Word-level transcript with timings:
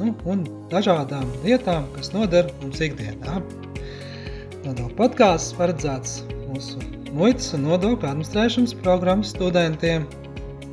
nu, 0.00 0.14
un 0.30 0.44
dažādām 0.72 1.28
lietām, 1.44 1.86
kas 1.94 2.12
noder 2.14 2.50
mums 2.62 2.82
ikdienā. 2.84 3.40
Nodokļu 4.64 4.96
podkāsts 4.98 5.54
paredzēts 5.58 6.22
mūsu 6.48 6.80
muitas 7.14 7.52
un 7.56 7.66
nodokļu 7.68 8.08
administrēšanas 8.10 8.76
programmas 8.82 9.34
studentiem, 9.34 10.06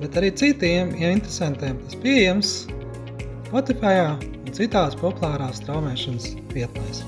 bet 0.01 0.17
arī 0.17 0.31
citiem 0.41 0.95
ja 0.99 1.11
interesantiem. 1.13 1.77
Tas 1.85 1.99
pieejams 2.03 2.53
Spotify 3.49 3.97
un 4.07 4.53
citās 4.55 4.95
populārās 4.99 5.59
straumēšanas 5.61 6.31
vietnēs. 6.55 7.03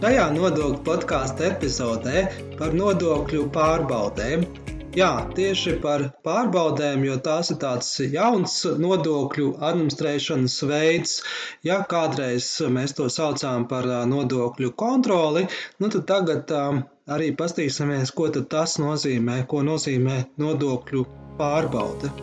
Šajā 0.00 0.24
nodokļu 0.34 0.82
podkāstu 0.84 1.46
epizodē 1.48 2.26
par 2.58 2.74
nodokļu 2.76 3.46
pārbaudēm 3.54 4.42
Jā, 4.94 5.10
tieši 5.34 5.72
par 5.82 6.04
pārbaudēm, 6.26 7.02
jo 7.08 7.16
tās 7.26 7.50
ir 7.50 7.58
tāds 7.62 7.88
jauns 7.98 8.60
nodokļu 8.78 9.48
administrēšanas 9.68 10.54
veids. 10.70 11.16
Ja 11.66 11.80
kādreiz 11.90 12.46
mēs 12.76 12.94
to 12.94 13.08
saucām 13.10 13.66
par 13.70 13.88
nodokļu 14.12 14.70
kontroli, 14.78 15.48
nu 15.82 15.90
tad 15.96 16.06
tagad 16.12 16.54
arī 17.10 17.32
pastīsimies, 17.34 18.14
ko 18.14 18.30
tas 18.38 18.78
nozīmē, 18.78 19.42
ko 19.50 19.66
nozīmē 19.66 20.22
nodokļu 20.38 21.04
pārbaude 21.42 22.14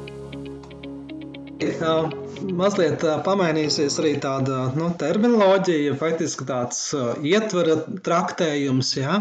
mazliet 2.57 3.03
pamainīsies 3.25 3.97
arī 4.01 4.11
tāda 4.21 4.71
nu, 4.75 4.89
terminoloģija, 4.99 5.95
faktiski 5.99 6.45
tāds 6.49 6.79
ietvara 7.27 7.77
traktējums. 8.05 8.91
Ja, 8.97 9.17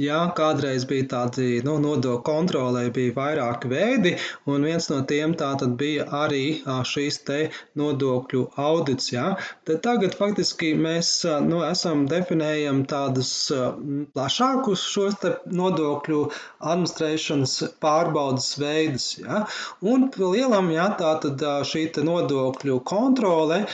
ja 0.00 0.20
kādreiz 0.36 0.86
bija 0.88 1.06
tādi 1.12 1.60
nu, 1.66 1.76
nodokļu 1.82 2.22
kontrolē, 2.26 2.86
bija 2.94 3.14
vairāki 3.16 3.70
veidi, 3.70 4.14
un 4.50 4.66
viens 4.66 4.88
no 4.90 5.00
tiem 5.08 5.34
bija 5.78 6.06
arī 6.24 6.44
šīs 6.64 7.20
te 7.28 7.38
nodokļu 7.78 8.44
audits. 8.60 9.12
Ja, 9.14 9.36
tad 9.68 9.82
tagad 9.86 10.16
faktiski 10.18 10.74
mēs 10.78 11.12
nu, 11.46 11.62
esam 11.66 12.06
definējam 12.10 12.84
tādus 12.90 13.32
plašākus 14.14 14.86
šos 14.94 15.20
nodokļu 15.46 16.20
administrēšanas 16.60 17.56
pārbaudas 17.82 18.54
veidus. 18.60 19.08
Ja, 19.20 19.44
un 19.82 20.10
lielam, 20.18 20.72
ja, 20.74 20.90
tā 20.98 21.16
tad 21.22 21.42
šī 21.68 21.84
nodokļu 22.04 22.63
nodokļu 22.64 22.80
kontrole 22.88 23.66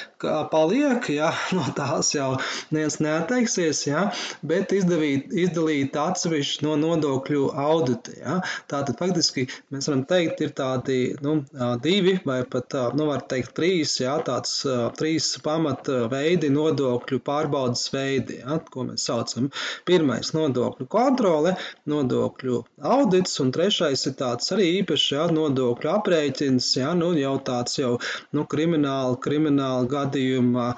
paliek, 0.51 1.09
ja, 1.13 1.31
no 1.57 1.65
tās 1.77 2.13
jau 2.15 2.37
neviens 2.75 2.99
neatteiksies, 3.03 3.83
ja, 3.89 4.07
bet 4.47 4.73
izdevīt, 4.77 5.33
izdalīt 5.33 5.97
atsevišķi 5.97 6.67
no 6.67 6.77
nodokļu 6.81 7.51
audita. 7.59 8.15
Ja. 8.19 8.37
Tātad 8.71 8.99
faktiski 9.01 9.47
mēs 9.73 9.89
varam 9.91 10.05
teikt, 10.11 10.43
ir 10.45 10.55
tādi 10.57 10.99
nu, 11.25 11.41
divi 11.83 12.17
vai 12.27 12.43
pat, 12.49 12.77
nu, 12.97 13.09
var 13.11 13.25
teikt, 13.31 13.55
trīs, 13.57 13.97
ja, 14.03 14.19
tāds 14.27 14.61
trīs 14.99 15.33
pamata 15.45 16.07
veidi 16.13 16.51
nodokļu 16.53 17.21
pārbaudas 17.27 17.87
veidi, 17.95 18.41
ja, 18.43 18.61
ko 18.71 18.87
mēs 18.89 19.07
saucam. 19.11 19.51
Pirmais 19.89 20.33
nodokļu 20.37 20.89
kontrole, 20.91 21.57
nodokļu 21.91 22.63
audits, 22.97 23.39
un 23.43 23.53
trešais 23.55 24.07
ir 24.09 24.17
tāds 24.21 24.53
arī 24.55 24.71
īpašs 24.81 25.09
ja, 25.15 25.29
nodokļu 25.35 25.95
aprēķins, 25.95 26.73
ja, 26.81 26.95
nu, 26.99 27.13
jau 27.19 27.37
tāds 27.45 27.79
jau 27.81 27.97
nu, 28.37 28.47
krimināls 28.51 28.71
krimināla, 28.71 29.17
krimināla 29.25 29.89
gadījuma 30.11 30.75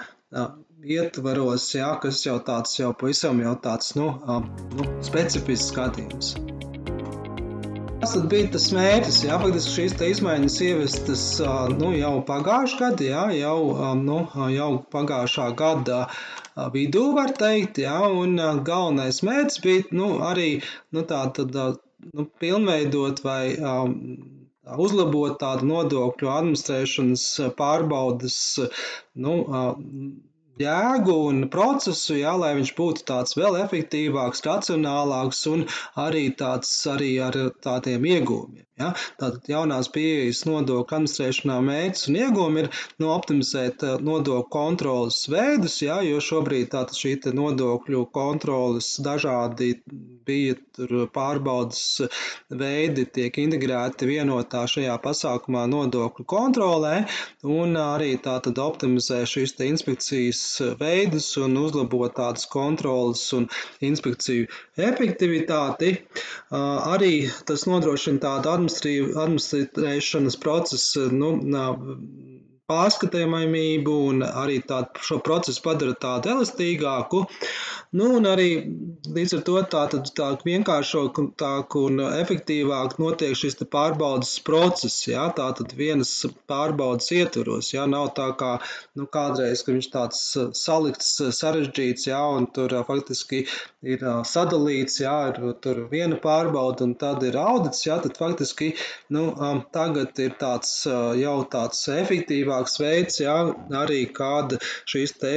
ietvaros, 0.82 1.68
jā, 1.76 1.92
kas 2.02 2.24
jau 2.26 2.38
tāds 2.44 2.78
jau 2.78 2.92
pavisam 2.98 3.40
jau 3.42 3.54
tāds, 3.62 3.94
nu, 3.96 4.10
nu 4.76 4.88
specifisks 5.04 5.70
skatījums. 5.72 6.34
Tas 8.02 8.16
bija 8.26 8.48
tas 8.50 8.64
mērķis, 8.74 9.20
jā, 9.28 9.36
faktiski 9.38 9.72
šīs 9.76 9.92
izmaiņas 10.08 10.56
ievestas 10.66 11.24
nu, 11.78 11.92
jau 11.94 12.16
pagājušā 12.26 12.80
gada, 12.80 13.06
jā, 13.06 13.22
jau, 13.38 13.58
nu, 14.00 14.18
jau 14.50 14.70
pagājušā 14.90 15.52
gada 15.60 16.00
vidū, 16.74 17.04
var 17.14 17.30
teikt, 17.38 17.78
jā, 17.84 18.00
un 18.10 18.34
galvenais 18.66 19.22
mērķis 19.22 19.62
bija 19.62 19.86
nu, 19.94 20.16
arī 20.26 20.50
nu, 20.90 21.06
tā, 21.06 21.22
tad, 21.36 21.54
nu, 22.10 22.26
pilnveidot 22.42 23.22
vai 23.22 23.54
um, 23.62 23.94
uzlabot 24.86 25.38
tādu 25.40 25.66
nodokļu 25.68 26.28
administrēšanas 26.32 27.24
pārbaudas 27.58 28.36
nu, 29.24 29.34
jēgu 30.62 31.16
un 31.28 31.46
procesu, 31.52 32.16
jā, 32.20 32.34
lai 32.38 32.52
viņš 32.58 32.72
būtu 32.78 33.06
tāds 33.08 33.36
vēl 33.38 33.58
efektīvāks, 33.62 34.44
racionālāks 34.46 35.44
un 35.52 35.64
arī 36.06 36.28
tāds 36.42 36.74
arī 36.94 37.14
ar 37.28 37.38
tādiem 37.66 38.06
iegūmiem. 38.14 38.66
Ja? 38.80 38.92
Tātad 39.20 39.48
jaunās 39.50 39.90
pieejas 39.92 40.46
nodokļu 40.48 40.96
administrēšanā 40.96 41.58
mērķis 41.66 42.06
un 42.08 42.16
iegūmi 42.22 42.62
ir 42.62 42.68
nu, 43.02 43.10
optimizēt 43.12 43.84
eh, 43.84 43.98
nodokļu 44.00 44.48
kontrolas 44.52 45.18
veidus, 45.28 45.76
ja? 45.84 45.98
jo 46.06 46.22
šobrīd 46.24 46.70
tātad 46.72 46.96
šī 46.96 47.18
nodokļu 47.36 48.06
kontrolas 48.16 48.94
dažādi 49.04 49.74
bija 50.26 50.56
pārbaudas 51.12 51.82
veidi 52.48 53.04
tiek 53.18 53.36
integrēti 53.42 54.08
vienotā 54.08 54.64
šajā 54.70 54.96
pasākumā 55.04 55.66
nodokļu 55.70 56.24
kontrolē 56.32 56.94
un 57.44 57.76
arī 57.76 58.14
tātad 58.24 58.58
optimizē 58.62 59.22
šīs 59.28 59.54
inspekcijas 59.66 60.42
veidus 60.80 61.28
un 61.42 61.58
uzlabot 61.60 62.16
tādas 62.16 62.48
kontrolas 62.50 63.24
un 63.36 63.48
inspekciju 63.84 64.48
efektivitāti. 64.80 65.92
Arī 66.52 67.12
tas 67.48 67.66
nodrošina 67.68 68.22
tādu 68.22 68.54
administrēšanas 68.80 70.38
procesa 70.44 71.06
nu, 71.12 71.32
pārskatāmību 72.72 73.98
un 74.08 74.24
arī 74.26 74.58
tādu 74.72 75.06
šo 75.06 75.20
procesu 75.26 75.62
padara 75.64 75.94
tādu 76.06 76.34
elastīgāku. 76.36 77.26
Nu, 77.92 78.06
un 78.16 78.24
arī 78.24 78.48
līdz 79.12 79.34
ar 79.36 79.40
to 79.44 79.58
tā, 79.68 79.82
tad, 79.92 80.06
tā 80.16 80.28
vienkāršāk 80.46 81.18
un 81.80 81.98
efektīvāk 82.06 82.94
notiek 83.02 83.36
šis 83.36 83.58
pārbaudas 83.74 84.30
process. 84.46 85.02
Ja? 85.10 85.26
Tā 85.36 85.50
tad 85.58 85.74
vienas 85.76 86.12
pārbaudas 86.48 87.10
ietvaros. 87.12 87.74
Ja? 87.74 87.84
Nav 87.84 88.14
tā 88.16 88.30
kā 88.40 88.54
nu, 88.96 89.04
kādreiz, 89.04 89.60
ka 89.66 89.74
viņš 89.76 89.88
tāds 89.92 90.22
salikts, 90.56 91.10
sarežģīts, 91.40 92.08
ja? 92.08 92.22
un 92.32 92.48
tur 92.48 92.72
faktiski 92.88 93.42
ir 93.84 94.06
sadalīts, 94.24 95.02
ja? 95.04 95.18
ir 95.28 95.52
tur 95.60 95.84
viena 95.92 96.16
pārbauda 96.16 96.88
un 96.88 96.96
tad 96.96 97.20
ir 97.28 97.36
audits. 97.36 97.84
Ja? 97.84 98.00
Tad 98.00 98.16
faktiski 98.16 98.72
nu, 99.12 99.28
tagad 99.76 100.16
ir 100.24 100.32
tāds 100.40 100.86
jau 101.20 101.36
tāds 101.52 101.84
efektīvāks 101.92 102.61
veids, 102.82 103.20
ja? 103.22 103.38
arī 103.82 104.06
kāda 104.14 104.58
šīs 104.88 105.16
te 105.22 105.34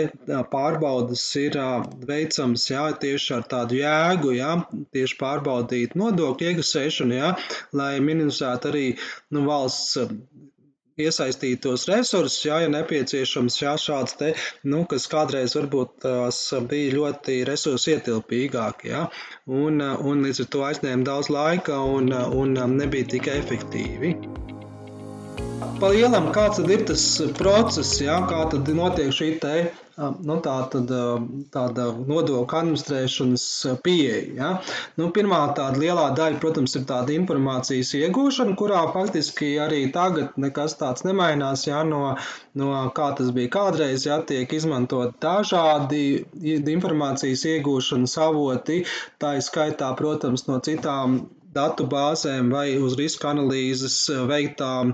pārbaudas 0.51 1.27
ir 1.41 1.59
veicama 2.07 2.45
protams, 2.45 2.69
jā, 2.69 2.85
tieši 2.99 3.33
ar 3.35 3.45
tādu 3.49 3.79
jēgu, 3.79 4.35
jā, 4.37 4.53
tieši 4.93 5.17
pārbaudīt 5.19 5.95
nodokļu 5.95 6.51
iekasēšanu, 6.51 7.15
jā, 7.15 7.35
lai 7.73 7.99
minimizētu 7.99 8.69
arī 8.69 8.85
nu, 9.31 9.45
valsts 9.45 9.97
iesaistītos 10.95 11.87
resursus, 11.89 12.45
jā, 12.45 12.61
ja 12.63 12.69
nepieciešams, 12.71 13.59
jā, 13.61 13.75
šāds 13.75 14.15
te, 14.15 14.33
nu, 14.63 14.85
kas 14.85 15.07
kādreiz 15.11 15.55
varbūt 15.57 15.99
tās 16.05 16.53
bija 16.69 16.95
ļoti 16.95 17.43
resursu 17.49 17.97
ietilpīgāk, 17.97 18.87
jā, 18.87 19.09
un, 19.47 19.81
un 19.81 20.23
līdz 20.23 20.45
ar 20.45 20.51
to 20.55 20.65
aizņēma 20.71 21.03
daudz 21.03 21.29
laika 21.29 21.81
un, 21.83 22.13
un 22.13 22.55
nebija 22.77 23.11
tik 23.11 23.27
efektīvi. 23.27 24.15
Pa 25.75 25.89
lielam, 25.91 26.29
kāds 26.35 26.61
ir 26.63 26.83
tas 26.87 27.01
process, 27.35 27.97
jā, 27.99 28.15
kā 28.29 28.45
tad 28.51 28.69
notiek 28.77 29.11
šī 29.15 29.33
te 29.43 29.55
nu, 29.97 30.35
tā 30.43 30.53
tad, 30.71 30.91
tāda 31.51 31.85
nodokļu 31.95 32.59
administrēšanas 32.59 33.45
pieeja. 33.83 34.21
Ja? 34.37 34.49
Nu, 34.99 35.09
pirmā 35.15 35.39
tāda 35.57 35.79
lielā 35.79 36.09
daļa, 36.17 36.39
protams, 36.43 36.75
ir 36.79 36.85
tāda 36.89 37.15
informācijas 37.15 37.93
iegūšana, 37.99 38.55
kurā 38.59 38.85
faktiski 38.95 39.53
arī 39.61 39.85
tagad 39.95 40.35
nekas 40.41 40.75
tāds 40.79 41.05
nemainās, 41.07 41.67
ja? 41.69 41.83
no, 41.87 42.15
no 42.59 42.71
kā 42.95 43.11
tas 43.19 43.31
bija 43.35 43.53
kādreiz, 43.55 44.07
ja 44.07 44.19
tiek 44.27 44.51
izmantot 44.55 45.15
dažādi 45.23 46.25
informācijas 46.75 47.47
iegūšanas 47.55 48.19
avoti, 48.27 48.83
tā 49.19 49.37
ir 49.39 49.47
skaitā, 49.47 49.91
protams, 49.99 50.47
no 50.47 50.59
citām 50.63 51.25
datu 51.55 51.87
bāzēm 51.91 52.51
vai 52.53 52.67
uz 52.81 52.97
riska 52.99 53.31
analīzes 53.33 53.97
veiktām 54.29 54.93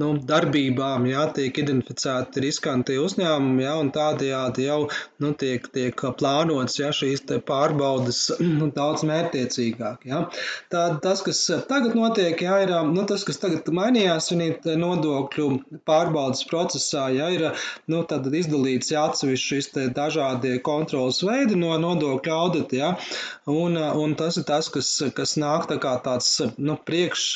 nu, 0.00 0.08
darbībām, 0.26 1.06
jā, 1.06 1.22
tiek 1.36 1.58
identificēti 1.62 2.42
riskanti 2.42 2.96
uzņēmumi, 2.98 3.62
jā, 3.62 3.74
un 3.78 3.92
tādējādi 3.94 4.66
jau 4.66 4.78
nu, 5.22 5.32
tiek, 5.38 5.68
tiek 5.74 6.04
plānots 6.18 6.80
jā, 6.80 6.90
šīs 6.94 7.22
pārbaudas 7.46 8.24
nu, 8.58 8.70
daudz 8.74 9.04
mērķiecīgāk. 9.06 10.06
Jā. 10.10 10.24
Tā, 10.72 10.82
tas, 11.04 11.22
kas 11.22 11.44
tagad 11.70 11.94
notiek, 11.98 12.42
jā, 12.42 12.58
ir 12.66 12.74
nu, 12.90 13.06
tas, 13.08 13.22
kas 13.28 13.38
tagad 13.42 13.70
mainījās 13.70 14.32
nodokļu 14.32 15.48
pārbaudas 15.86 16.42
procesā, 16.50 17.06
jā, 17.14 17.30
ir 17.36 17.46
nu, 17.92 18.02
izdalīts 18.42 18.90
jā, 18.94 19.06
atsevišķi 19.12 19.48
šis 19.52 19.70
dažādie 19.94 20.56
kontrolas 20.64 21.22
veidi 21.26 21.58
no 21.58 21.76
nodokļu 21.78 22.34
audita, 22.34 22.78
jā, 22.78 22.90
un, 23.50 23.78
un 23.78 24.16
tas 24.18 24.40
ir 24.40 24.46
tas, 24.48 24.70
kas, 24.72 24.90
kas 25.14 25.36
nāk 25.38 25.70
tā 25.72 25.78
kā 25.80 25.96
tāds 26.04 26.30
nu, 26.58 26.76
priekš 26.76 27.26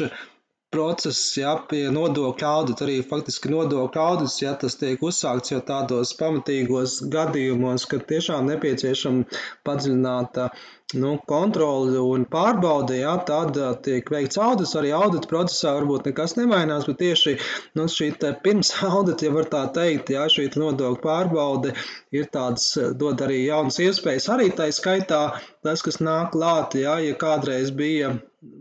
process, 0.76 1.32
ja 1.40 1.56
pie 1.70 1.86
nodokļa 1.94 2.52
audita, 2.60 2.84
arī 2.84 3.00
faktiski 3.10 3.50
nodokļa 3.54 4.06
audits, 4.12 4.38
ja 4.42 4.54
tas 4.60 4.76
tiek 4.80 5.02
uzsākts 5.02 5.54
jau 5.54 5.62
tādos 5.64 6.12
pamatīgos 6.20 7.00
gadījumos, 7.12 7.88
kad 7.90 8.04
tiešām 8.10 8.50
nepieciešama 8.52 9.40
padziļināta 9.66 10.50
nu, 10.94 11.16
kontroli 11.26 11.98
un 11.98 12.26
pārbaude, 12.30 12.98
ja, 13.00 13.16
tad 13.26 13.56
tiek 13.82 14.10
veikts 14.12 14.38
audits. 14.38 14.76
Arī 14.78 14.92
audita 14.94 15.30
procesā 15.30 15.72
varbūt 15.78 16.10
nekas 16.10 16.36
nemainās, 16.38 16.86
bet 16.86 17.00
tieši 17.02 17.34
nu, 17.78 17.88
šī 17.90 18.12
pirms 18.44 18.74
audita, 18.90 19.26
ja 19.26 19.34
var 19.34 19.50
tā 19.52 19.64
teikt, 19.74 20.12
ja 20.14 20.28
šī 20.30 20.48
nodokļu 20.54 21.02
pārbaude 21.02 21.74
ir 22.14 22.28
tāds, 22.32 22.68
dod 23.00 23.24
arī 23.26 23.42
jaunas 23.46 23.80
iespējas. 23.82 24.28
Arī 24.36 24.52
tā 24.54 24.70
skaitā 24.74 25.22
tas, 25.66 25.82
kas 25.82 25.98
nāk 25.98 26.36
klāt, 26.36 26.78
ja, 26.78 26.98
ja 27.02 27.18
kādreiz 27.18 27.74
bija, 27.74 28.14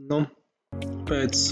nu, 0.09 0.25
pēc 1.09 1.43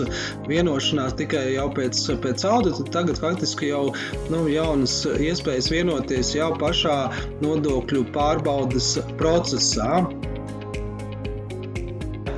vienošanās 0.50 1.16
tikai 1.20 1.46
jau 1.56 1.70
pēc, 1.78 2.02
pēc 2.24 2.46
audita, 2.50 2.86
tagad 2.96 3.22
faktiski 3.22 3.72
jau 3.72 3.86
nu, 4.34 4.44
jaunas 4.52 5.00
iespējas 5.14 5.72
vienoties 5.74 6.34
jau 6.38 6.52
pašā 6.62 6.98
nodokļu 7.44 8.06
pārbaudas 8.16 8.96
procesā. 9.22 10.04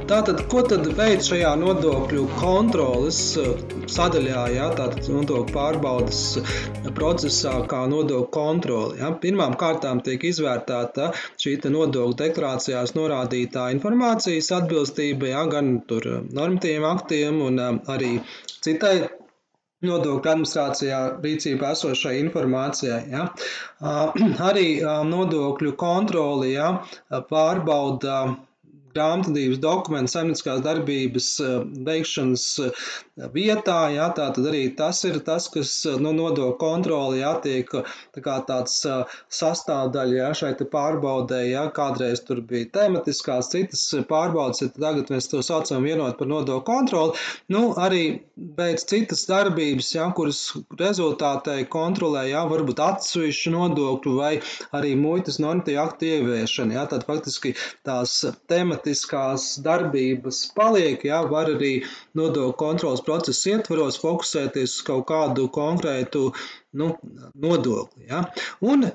Tātad, 0.05 0.43
ko 0.51 0.59
tad 0.69 0.85
veids 0.93 1.31
šajā 1.31 1.55
nodokļu 1.57 2.27
kontrolas 2.37 3.17
uh, 3.41 3.55
sadaļā, 3.89 4.43
ja, 4.53 4.67
tātad 4.77 5.07
nodokļu 5.09 5.53
pārbaudas 5.55 6.19
procesā, 6.99 7.55
kā 7.71 7.79
nodokļu 7.89 8.27
kontroli? 8.35 8.99
Ja? 9.01 9.09
Pirmām 9.23 9.57
kārtām 9.57 10.03
tiek 10.05 10.27
izvērtēta 10.29 11.09
šī 11.41 11.55
nodokļu 11.73 12.19
deklarācijās 12.21 12.93
norādītā 12.99 13.65
informācijas 13.73 14.51
atbilstība 14.59 15.33
ja, 15.33 15.43
gan 15.49 15.79
normatīviem 15.89 16.89
aktiem 16.93 17.41
un 17.49 17.61
arī 17.65 18.19
citai 18.61 18.95
nodokļu 19.89 20.31
administrācijā 20.37 21.03
rīcībā 21.25 21.73
esošai 21.73 22.19
informācijai. 22.21 23.03
Ja. 23.09 23.29
Arī 24.53 24.67
nodokļu 24.85 25.73
kontroli 25.81 26.53
ja, 26.59 26.75
pārbauda 27.31 28.19
grāmatvedības 28.95 29.59
dokumentu 29.63 30.13
saimnieciskās 30.13 30.63
darbības 30.65 31.29
eh, 31.43 31.55
veikšanas 31.87 32.45
eh, 32.63 32.85
vietā. 33.35 33.77
Jā, 33.95 34.09
tā 34.15 34.29
tad 34.35 34.47
arī 34.49 34.63
tas 34.77 35.01
ir 35.07 35.19
tas, 35.25 35.47
kas 35.51 35.73
nu, 35.99 36.13
nodokļu 36.15 36.55
kontroli 36.61 37.21
jātiek 37.21 37.71
tā 38.15 38.37
tāds 38.47 38.77
sastāvdaļa 39.39 40.17
jā, 40.19 40.29
šai 40.39 40.53
pārbaudē. 40.71 41.41
Jā, 41.49 41.65
kādreiz 41.75 42.23
tur 42.25 42.41
bija 42.45 42.69
tematiskās, 42.79 43.51
citas 43.53 43.83
pārbaudas, 44.09 44.63
ja 44.63 44.71
tagad 44.73 45.11
mēs 45.13 45.29
to 45.31 45.43
saucam 45.45 45.85
vienot 45.85 46.17
par 46.19 46.31
nodokļu 46.31 46.65
kontroli. 46.67 47.25
Nu, 47.51 47.67
arī 47.79 48.03
beidz 48.35 48.87
citas 48.89 49.25
darbības, 49.29 49.93
jā, 49.95 50.07
kuras 50.15 50.41
rezultātē 50.79 51.61
kontrolē, 51.71 52.25
jā, 52.31 52.43
varbūt 52.51 52.81
atsevišķu 52.83 53.55
nodokļu 53.55 54.15
vai 54.19 54.33
arī 54.75 54.95
muitas 54.99 55.39
normatīvu 55.43 55.81
aktu 55.83 56.11
ieviešana. 56.11 56.79
Jā, 56.79 56.85
tad 56.91 57.07
faktiski 57.07 57.55
tās 57.87 58.17
tematiskās 58.51 58.84
tematiskās 58.85 59.57
darbības 59.65 60.51
paliek, 60.55 61.03
jā, 61.05 61.21
var 61.29 61.49
arī 61.49 61.83
nodokļu 62.15 62.55
kontrolas 62.57 63.01
procesa 63.01 63.55
ietvaros 63.55 63.97
fokusēties 64.01 64.75
uz 64.77 64.83
kaut 64.85 65.07
kādu 65.09 65.47
konkrētu 65.49 66.33
nu, 66.73 66.95
nodokli. 67.33 68.05
Ja? 68.09 68.23
Un 68.61 68.85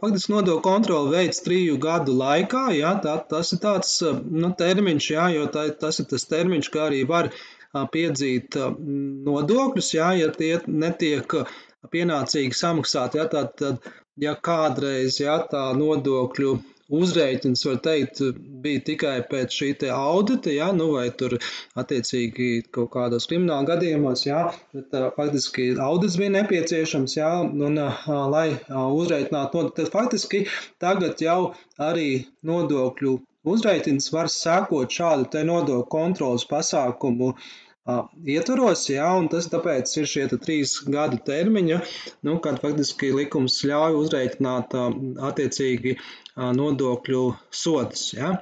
faktiski 0.00 0.32
nodokļu 0.32 0.62
kontroli 0.62 1.12
veids 1.12 1.42
triju 1.44 1.78
gadu 1.78 2.16
laikā. 2.16 2.72
Ja? 2.74 2.94
Tā, 3.04 3.18
tas 3.28 3.52
ir 3.52 3.60
tāds 3.60 4.00
nu, 4.02 4.52
termiņš, 4.56 5.10
ja? 5.10 5.28
jo 5.34 5.46
tā, 5.46 5.68
tas 5.80 6.00
ir 6.00 6.08
tas 6.08 6.24
termiņš, 6.30 6.70
kā 6.70 6.88
arī 6.88 7.04
var 7.04 7.30
piedzīt 7.92 8.56
nodokļus, 8.56 9.94
ja, 9.94 10.12
ja 10.14 10.30
tie 10.32 10.60
netiek 10.66 11.40
pienācīgi 11.92 12.56
samaksāti. 12.56 13.20
Ja? 13.20 13.28
Tad, 13.28 13.56
tad, 13.60 13.92
ja 14.16 14.36
kādreiz 14.38 15.20
ja, 15.20 15.42
tā 15.50 15.72
nodokļu 15.76 16.60
uzreikins, 16.88 17.64
var 17.64 17.78
teikt, 17.84 18.20
bija 18.64 18.82
tikai 18.88 19.14
pēc 19.30 19.56
šī 19.58 19.70
te 19.80 19.90
audita, 19.94 20.52
ja, 20.52 20.70
nu 20.76 20.90
vai 20.94 21.06
tur 21.22 21.36
attiecīgi 21.80 22.48
kaut 22.74 22.92
kādos 22.94 23.28
krimināla 23.30 23.68
gadījumos, 23.72 24.24
ja, 24.28 24.46
bet 24.76 24.96
uh, 24.98 25.08
faktiski 25.16 25.70
audits 25.80 26.18
bija 26.20 26.34
nepieciešams, 26.38 27.16
ja, 27.16 27.30
un 27.44 27.80
uh, 27.80 28.08
lai 28.32 28.48
uh, 28.54 28.88
uzreikinātu, 28.92 29.68
tad 29.78 29.92
faktiski 29.94 30.44
tagad 30.82 31.22
jau 31.24 31.54
arī 31.80 32.24
nodokļu 32.44 33.18
uzreikins 33.44 34.08
var 34.12 34.30
sekot 34.32 34.92
šādu 34.98 35.28
te 35.32 35.44
nodokļu 35.44 35.88
kontrolas 35.92 36.46
pasākumu 36.48 37.34
ietvaros, 37.84 38.86
jā, 38.88 39.06
un 39.18 39.28
tas 39.32 39.48
tāpēc 39.52 39.90
ir 40.00 40.08
šie 40.08 40.26
trīs 40.32 40.78
gadu 40.88 41.18
termiņi, 41.26 41.80
nu, 42.24 42.38
kad 42.44 42.60
faktiski 42.62 43.12
likums 43.12 43.60
ļauj 43.68 43.98
uzreikināt 44.00 44.76
attiecīgi 45.28 45.98
nodokļu 46.34 47.24
sodus. 47.54 48.08
Ja? 48.16 48.32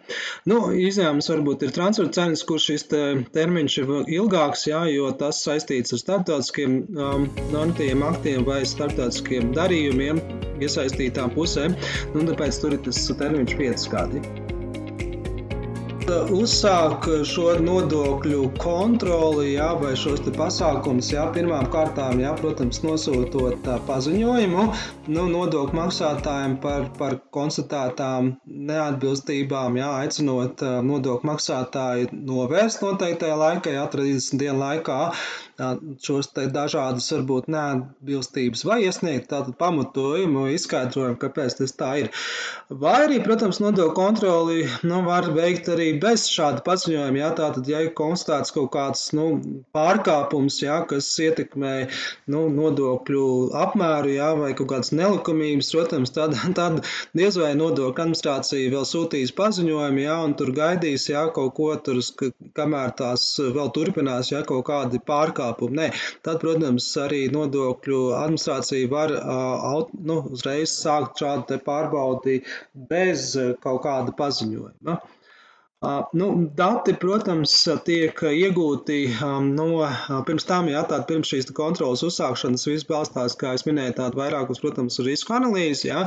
Nu, 0.49 0.61
izņēmums 0.73 1.29
varbūt 1.29 1.67
ir 1.67 1.75
transfer 1.77 2.09
cenas, 2.15 2.45
kur 2.49 2.63
šis 2.63 2.87
te 2.89 3.03
termiņš 3.35 3.79
ir 3.83 3.93
ilgāks, 4.21 4.65
ja, 4.71 4.85
jo 4.89 5.11
tas 5.19 5.43
saistīts 5.45 5.93
ar 5.93 6.01
starptautiskiem 6.01 6.79
um, 6.95 7.27
normatīviem 7.53 8.07
aktiem 8.09 8.47
vai 8.49 8.63
starptautiskiem 8.69 9.53
darījumiem 9.59 10.23
iesaistītām 10.63 11.35
pusēm, 11.37 11.77
nu, 12.15 12.25
tāpēc 12.31 12.63
tur 12.63 12.79
ir 12.79 12.87
tas 12.87 13.05
termiņš 13.19 13.59
5 13.61 13.93
gadi 13.93 14.42
uzsāk 16.33 17.07
šo 17.29 17.55
nodokļu 17.63 18.47
kontroli, 18.61 19.55
jā, 19.57 19.71
vai 19.81 19.93
šos 19.99 20.23
pasākumus, 20.37 21.11
pirmām 21.35 21.69
kārtām, 21.73 22.21
jā, 22.23 22.33
protams, 22.39 22.83
nosūtot 22.85 23.69
paziņojumu 23.89 24.67
nu, 25.13 25.27
nodokļu 25.33 25.79
maksātājiem 25.79 26.59
par, 26.63 26.89
par 26.99 27.19
konstatētām 27.35 28.35
neatbilstībām, 28.47 29.79
jā, 29.81 29.93
aicinot 30.05 30.65
nodokļu 30.89 31.31
maksātāju 31.33 32.13
novērst 32.13 32.85
noteiktajā 32.85 33.39
laikā, 33.45 33.77
jā, 33.79 33.87
30 33.97 34.43
dienu 34.43 34.61
laikā 34.63 35.01
šos 36.03 36.31
dažādas, 36.35 37.09
varbūt, 37.13 37.49
neatbilstības 37.53 38.65
vai 38.67 38.83
iesniegt 38.87 39.29
tādu 39.31 39.55
pamatojumu, 39.59 40.47
izskaidrojumu, 40.57 41.19
kāpēc 41.21 41.59
tas 41.61 41.77
tā 41.79 41.91
ir. 42.03 42.11
Vai 42.83 42.97
arī, 43.07 43.21
protams, 43.25 43.61
nodokļu 43.63 43.97
kontroli 43.97 44.67
nu, 44.89 45.03
var 45.07 45.29
veikt 45.37 45.71
arī 45.73 45.93
bez 46.03 46.27
šāda 46.33 46.63
paziņojuma. 46.67 47.21
Jā, 47.21 47.31
tātad, 47.39 47.69
ja 47.71 47.83
ir 47.85 47.93
konstatēts 47.99 48.55
kaut 48.55 48.71
kāds 48.75 49.05
nu, 49.17 49.27
pārkāpums, 49.77 50.59
jā, 50.65 50.81
kas 50.91 51.09
ietekmē 51.23 51.73
nu, 52.33 52.45
nodokļu 52.53 53.27
apmēru 53.63 54.17
jā, 54.17 54.31
vai 54.41 54.53
kaut 54.59 54.71
kādas 54.73 54.93
nelikumības, 54.97 55.73
protams, 55.75 56.15
tad, 56.15 56.37
tad 56.59 56.83
diez 57.19 57.39
vai 57.41 57.53
nodokļu 57.59 57.93
administrācija 57.93 58.73
vēl 58.75 58.87
sūtīs 58.89 59.35
paziņojumu, 59.39 60.05
jā, 60.05 60.19
un 60.27 60.37
tur 60.39 60.53
gaidīs 60.57 61.09
jā, 61.11 61.25
kaut 61.37 61.55
ko 61.59 61.71
tur, 61.87 62.03
kamēr 62.59 62.95
tās 62.99 63.27
vēl 63.57 63.73
turpinās, 63.77 64.33
jā, 64.35 64.43
kaut 64.49 64.67
kādi 64.69 65.03
pārkāpumi. 65.13 65.79
Nē, 65.83 65.89
tad, 66.27 66.43
protams, 66.43 66.91
arī 67.01 67.25
nodokļu 67.33 68.03
administrācija 68.19 68.91
var 68.93 69.15
nu, 70.11 70.19
uzreiz 70.33 70.75
sākt 70.75 71.23
šādu 71.23 71.59
pārbaudi 71.67 72.43
bez 72.91 73.33
kaut 73.63 73.83
kāda 73.87 74.15
paziņojuma. 74.19 75.01
Nu, 76.13 76.27
dati, 76.55 76.93
protams, 76.95 77.53
tiek 77.83 78.21
iegūti 78.23 78.99
no 79.51 79.67
pirms 80.29 80.45
tam, 80.47 80.69
ja 80.71 80.85
tāda 80.87 81.09
pirms 81.09 81.33
šīs 81.33 81.49
kontrolas 81.57 82.05
uzsākšanas 82.07 82.69
viss 82.69 82.87
balstās, 82.87 83.35
kā 83.39 83.57
es 83.59 83.65
minēju, 83.67 83.97
tāda 83.99 84.21
vairāk 84.21 84.53
uz, 84.55 84.61
protams, 84.63 85.01
risku 85.03 85.35
analīzi, 85.35 85.89
ja, 85.89 86.05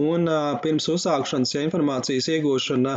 un 0.00 0.24
pirms 0.64 0.88
uzsākšanas, 0.94 1.52
ja 1.52 1.64
informācijas 1.66 2.30
iegūšana 2.32 2.94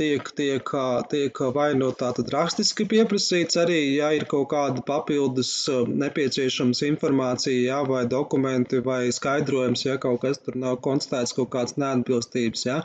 tiek, 0.00 0.32
tiek, 0.40 0.72
tiek 1.12 1.42
vai 1.54 1.68
no 1.78 1.92
tātad 1.94 2.32
rakstiski 2.34 2.88
pieprasīts, 2.90 3.60
arī, 3.62 3.78
ja 4.00 4.10
ir 4.16 4.26
kaut 4.30 4.50
kāda 4.50 4.82
papildus 4.86 5.52
nepieciešams 5.70 6.82
informācija, 6.88 7.62
ja, 7.68 7.80
vai 7.86 8.02
dokumenti, 8.10 8.82
vai 8.82 9.04
skaidrojums, 9.14 9.86
ja 9.86 10.00
kaut 10.02 10.24
kas 10.26 10.42
tur 10.42 10.58
nav 10.58 10.80
konstatēts, 10.82 11.38
kaut 11.38 11.52
kāds 11.54 11.78
neatbilstības, 11.78 12.66
ja, 12.66 12.82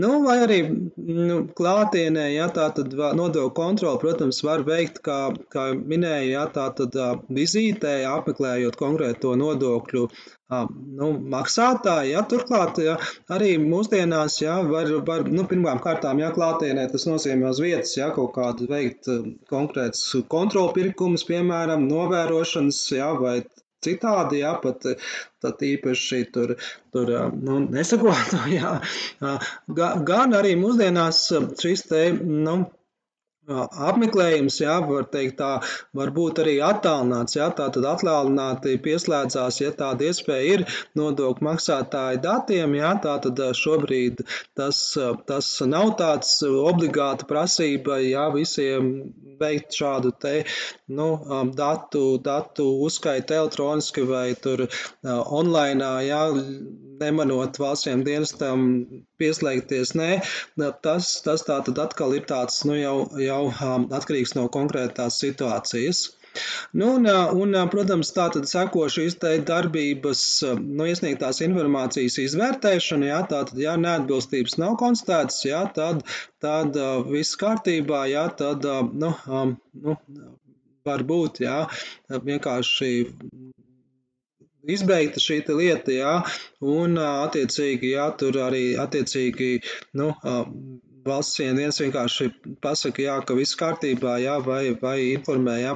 nu, 0.00 0.16
vai 0.24 0.40
arī 0.48 0.62
nu, 0.72 1.42
klātien 1.52 2.13
nepieminēja, 2.14 2.34
jā, 2.38 2.46
tā 2.54 2.68
tad 2.74 2.94
nodokļu 3.18 3.52
kontroli, 3.54 3.98
protams, 4.00 4.42
var 4.44 4.62
veikt, 4.64 5.02
kā, 5.02 5.34
kā 5.50 5.74
minēja, 5.74 6.30
jā, 6.30 6.44
tā 6.54 6.68
tad 6.78 6.94
vizītē, 7.28 8.04
apmeklējot 8.06 8.76
konkrēto 8.76 9.34
nodokļu 9.36 10.08
nu, 10.98 11.08
maksātāji. 11.34 12.12
Ja, 12.14 12.22
turklāt 12.22 12.78
ja, 12.78 12.96
arī 13.28 13.56
mūsdienās 13.58 14.40
ja, 14.42 14.60
var, 14.62 14.90
var 15.06 15.26
nu, 15.26 15.44
pirmām 15.44 15.80
kārtām 15.82 16.20
ja, 16.22 16.30
klātienē 16.34 16.86
tas 16.92 17.06
nozīmē 17.06 17.50
uz 17.50 17.60
vietas 17.60 17.96
ja, 17.96 18.10
kaut 18.14 18.34
kādu 18.36 18.68
veikt 18.70 19.10
konkrēts 19.50 20.14
kontrolpirkumus, 20.28 21.26
piemēram, 21.26 21.88
novērošanas 21.90 22.84
ja, 22.94 23.12
vai 23.18 23.40
citādi, 23.84 24.42
jā, 24.42 24.54
pat 24.62 24.86
tad 25.44 25.64
īpaši 25.68 26.22
tur, 26.34 26.54
tur 26.94 27.12
nu, 27.36 27.60
nesakot, 27.74 28.36
jā, 28.58 28.78
gan 30.10 30.38
arī 30.40 30.54
mūsdienās 30.60 31.26
šis 31.60 31.86
te, 31.90 32.06
nu, 32.22 32.62
apmeklējums, 33.48 34.58
jā, 34.62 34.78
var 34.88 35.06
teikt 35.12 35.36
tā, 35.40 35.50
var 35.96 36.12
būt 36.16 36.40
arī 36.44 36.54
attālināts, 36.64 37.36
jā, 37.36 37.50
tā 37.56 37.68
tad 37.74 37.84
attālināti 37.88 38.76
pieslēdzās, 38.84 39.60
ja 39.60 39.72
tāda 39.76 40.08
iespēja 40.08 40.54
ir 40.54 40.64
nodokļu 40.96 41.48
maksātāju 41.48 42.22
datiem, 42.24 42.76
jā, 42.78 42.94
tā 43.04 43.18
tad 43.26 43.42
šobrīd 43.58 44.24
tas, 44.56 44.80
tas 45.28 45.50
nav 45.68 45.94
tāds 46.00 46.38
obligāta 46.48 47.28
prasība, 47.28 48.00
jā, 48.04 48.28
visiem 48.34 48.90
veikt 49.40 49.76
šādu 49.76 50.14
te, 50.20 50.34
nu, 50.88 51.08
datu, 51.56 52.04
datu 52.24 52.68
uzskaitu 52.86 53.36
elektroniski 53.40 54.06
vai 54.08 54.28
tur 54.40 54.66
online, 55.04 55.92
jā, 56.08 56.22
nemanot 57.00 57.58
valstsiem 57.60 58.04
dienestam 58.06 58.66
pieslēgties, 59.20 59.94
nē, 59.98 60.10
tas, 60.84 61.10
tas 61.24 61.46
tā 61.46 61.60
tad 61.66 61.80
atkal 61.82 62.14
ir 62.16 62.26
tāds, 62.30 62.62
nu, 62.68 62.76
jau, 62.78 62.96
jau 63.20 63.34
jau 63.52 63.72
atkarīgs 63.98 64.34
no 64.38 64.48
konkrētās 64.52 65.18
situācijas. 65.22 66.04
Nu, 66.74 66.88
un, 66.98 67.06
un, 67.38 67.54
protams, 67.70 68.10
tā 68.14 68.26
tad 68.34 68.48
seko 68.50 68.88
šīs 68.90 69.20
darbības, 69.46 70.22
nu, 70.58 70.88
iesniegtās 70.90 71.38
informācijas 71.46 72.18
izvērtēšana, 72.24 73.10
jā, 73.12 73.20
tā 73.30 73.44
tad, 73.50 73.60
ja 73.62 73.76
neatbilstības 73.78 74.58
nav 74.58 74.74
konstatētas, 74.82 75.44
jā, 75.46 75.62
tad, 75.76 76.02
tad 76.42 76.80
viss 77.06 77.38
kārtībā, 77.38 78.06
jā, 78.10 78.26
tad, 78.40 78.66
nu, 78.98 79.12
nu, 79.86 79.96
var 80.84 81.06
būt, 81.06 81.44
jā, 81.46 81.60
vienkārši 82.10 82.90
izbeigta 84.70 85.22
šī 85.22 85.42
lieta, 85.52 85.92
jā, 85.92 86.14
un 86.60 86.98
attiecīgi, 87.00 87.94
jā, 87.96 88.08
tur 88.20 88.40
arī 88.46 88.64
attiecīgi, 88.80 89.50
nu, 90.00 90.12
valsts 91.04 91.40
viens 91.40 91.80
vienkārši 91.80 92.30
pasaka, 92.64 93.02
jā, 93.04 93.18
ka 93.26 93.36
viss 93.36 93.58
kārtībā, 93.60 94.16
jā, 94.24 94.38
vai, 94.44 94.62
vai 94.80 94.96
informē 95.12 95.58
jā, 95.60 95.74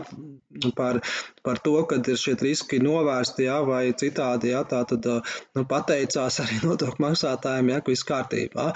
par, 0.78 1.00
par 1.48 1.60
to, 1.64 1.74
ka 1.88 1.96
ir 2.12 2.20
šie 2.20 2.36
riski 2.42 2.80
novērsti, 2.84 3.46
jā, 3.48 3.58
vai 3.64 3.82
citādi, 3.96 4.52
jā, 4.52 4.60
tā 4.68 4.82
tad 4.90 5.06
nu, 5.08 5.64
pateicās 5.70 6.40
arī 6.44 6.60
nodokļu 6.66 7.04
maksātājiem, 7.06 7.72
jā, 7.72 7.80
ka 7.80 7.94
viss 7.94 8.08
kārtībā. 8.08 8.66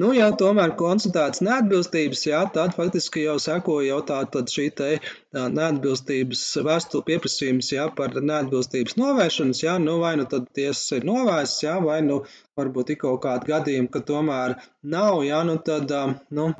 Nu, 0.00 0.12
ja 0.16 0.28
tomēr 0.42 0.74
konstatēts 0.80 1.40
neatbilstības, 1.46 2.26
jā, 2.28 2.42
tad 2.54 2.76
faktiski 2.76 3.24
jau 3.24 3.38
seko 3.42 3.80
jau 3.86 4.00
tā 4.06 4.20
tad 4.34 4.52
šī 4.52 4.68
te 4.76 4.90
neatbilstības 5.32 6.44
vēstule 6.66 7.06
pieprasījums, 7.08 7.72
jā, 7.76 7.88
par 7.96 8.16
neatbilstības 8.20 8.98
novēršanas, 9.00 9.64
jā, 9.64 9.78
nu, 9.82 9.96
vai 10.04 10.16
nu 10.20 10.28
tad 10.30 10.50
tiesas 10.56 10.98
ir 10.98 11.08
novērsts, 11.08 11.64
jā, 11.64 11.78
vai 11.84 12.00
nu 12.06 12.22
varbūt 12.60 12.94
ir 12.94 13.00
kaut 13.00 13.22
kādi 13.24 13.54
gadījumi, 13.54 13.92
ka 13.94 14.04
tomēr 14.12 14.58
nav, 14.96 15.22
jā, 15.24 15.40
nu 15.48 15.56
tad, 15.64 15.94
nu, 16.34 16.50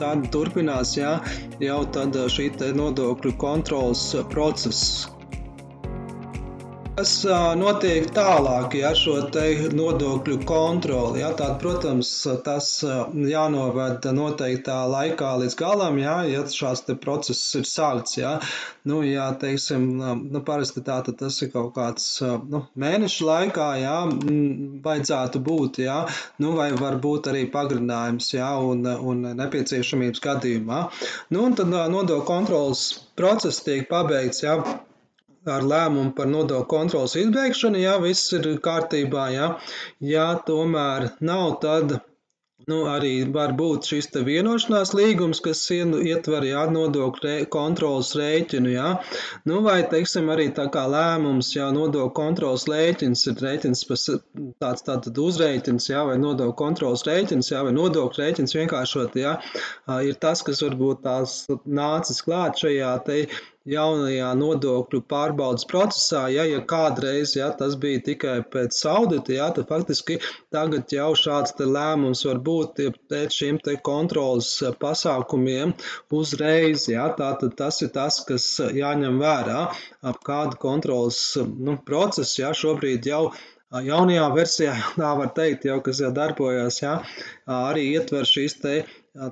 tad 0.00 0.28
turpinās, 0.34 0.96
jā, 0.98 1.16
jau 1.62 1.80
tad 1.96 2.16
šī 2.32 2.50
nodokļu 2.76 3.36
kontrolas 3.40 4.08
process, 4.32 5.06
Kas 6.96 7.10
notiek 7.60 8.06
tālāk 8.16 8.72
ar 8.72 8.76
ja, 8.78 8.90
šo 8.96 9.18
nodokļu 9.76 10.36
kontroli? 10.48 11.20
Ja, 11.20 11.34
tad, 11.36 11.58
protams, 11.60 12.08
tas 12.46 12.70
jānovada 13.12 14.14
noteiktā 14.16 14.78
laikā 14.88 15.34
līdz 15.42 15.56
galam, 15.60 15.98
ja, 16.00 16.14
ja 16.24 16.46
šāds 16.48 16.88
process 17.02 17.58
ir 17.60 17.68
sākts. 17.68 18.16
Ja. 18.16 18.30
Nu, 18.88 19.02
ja, 19.04 19.26
teiksim, 19.36 19.84
nu, 20.00 20.42
parasti 20.48 20.80
tā, 20.88 21.02
tas 21.04 21.42
ir 21.44 21.52
kaut 21.52 21.74
kāds 21.76 22.08
nu, 22.48 22.62
mēnešu 22.80 23.28
laikā, 23.28 23.68
ja, 23.82 23.98
vajadzētu 24.88 25.44
būt, 25.50 25.84
ja, 25.84 26.00
nu, 26.40 26.56
vai 26.56 26.70
varbūt 26.80 27.28
arī 27.34 27.44
pagarinājums 27.52 28.32
ja, 28.38 28.54
un, 28.56 28.88
un 28.88 29.34
nepieciešamības 29.44 30.24
gadījumā. 30.30 30.82
Nu, 31.28 31.44
un 31.44 31.60
tad 31.60 31.76
nodokļu 31.76 32.24
kontrolas 32.24 32.88
process 33.20 33.60
tiek 33.68 33.84
pabeigts. 33.92 34.46
Ja, 34.48 34.62
ar 35.54 35.68
lēmumu 35.72 36.14
par 36.18 36.30
nodokļu 36.32 36.70
kontrolas 36.72 37.16
izbeigšanu, 37.20 37.80
ja 37.84 37.96
viss 38.02 38.34
ir 38.36 38.50
kārtībā, 38.68 39.30
ja, 39.36 39.54
ja 40.14 40.28
tomēr 40.50 41.10
nav, 41.30 41.56
tad 41.64 41.98
Nu, 42.70 42.76
arī 42.90 43.10
var 43.34 43.52
būt 43.58 43.86
šis 43.86 44.08
vienošanās 44.26 44.90
līgums, 44.98 45.38
kas 45.44 45.60
ietver 45.70 46.46
jā, 46.48 46.62
nodokļu 46.74 47.34
kontrolas 47.52 48.08
rēķinu. 48.18 48.72
Jā. 48.72 48.88
Nu, 49.46 49.60
vai, 49.66 49.76
teiksim, 49.92 50.30
arī 50.34 50.48
tā 50.56 50.64
kā 50.74 50.82
lēmums, 50.90 51.52
ja 51.54 51.68
nodokļu 51.76 52.14
kontrolas 52.16 52.64
rēķins 52.72 53.26
ir 53.30 53.44
rēķins, 53.46 53.84
tāds 54.64 54.86
tātad 54.88 55.20
uzrēķins, 55.26 55.90
jā, 55.92 56.02
vai 56.08 56.16
nodokļu 56.22 56.56
kontrolas 56.58 57.06
rēķins, 57.06 57.52
jā, 57.52 57.60
vai 57.68 57.74
nodokļu 57.76 58.24
rēķins 58.24 58.56
vienkāršot, 58.58 59.20
jā, 59.20 59.36
ir 60.08 60.18
tas, 60.26 60.42
kas 60.48 60.64
varbūt 60.66 61.04
tās 61.06 61.42
nācis 61.68 62.24
klāt 62.26 62.64
šajā 62.64 62.96
te 63.06 63.20
jaunajā 63.70 64.30
nodokļu 64.38 65.00
pārbaudas 65.10 65.66
procesā, 65.70 66.26
ja, 66.32 66.44
ja 66.48 66.60
kādreiz 66.68 67.34
ja, 67.36 67.48
tas 67.58 67.76
bija 67.82 68.02
tikai 68.08 68.36
pēc 68.52 68.78
audita, 68.90 69.34
ja, 69.34 69.48
tad 69.56 69.68
faktiski 69.70 70.18
tagad 70.54 70.92
jau 70.94 71.10
šāds 71.18 71.56
lēmums 71.60 72.24
var 72.28 72.42
būt 72.46 72.82
pēc 73.10 73.40
šiem 73.40 73.60
kontrolas 73.86 74.52
pasākumiem 74.80 75.74
uzreiz. 76.12 76.86
Ja, 76.92 77.08
tātad 77.18 77.56
tas 77.58 77.80
ir 77.82 77.92
tas, 77.94 78.20
kas 78.28 78.46
jāņem 78.60 79.20
vērā, 79.22 79.66
ap 80.06 80.22
kādu 80.26 80.60
kontrolas 80.62 81.20
nu, 81.36 81.78
procesu 81.86 82.42
ja, 82.42 82.52
šobrīd 82.56 83.06
jau 83.10 83.30
jaunajā 83.72 84.28
versijā, 84.34 84.76
tā 85.00 85.14
var 85.18 85.32
teikt, 85.36 85.66
jau 85.68 85.80
kas 85.84 86.00
jau 86.04 86.12
darbojas, 86.14 86.82
ja, 86.82 87.00
arī 87.46 87.90
ietver 87.96 88.28
šīs 88.28 88.60
te 88.62 88.76